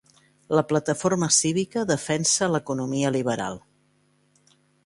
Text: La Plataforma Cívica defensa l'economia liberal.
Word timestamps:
La 0.59 0.63
Plataforma 0.71 1.29
Cívica 1.39 1.85
defensa 1.93 2.49
l'economia 2.57 3.15
liberal. 3.19 3.63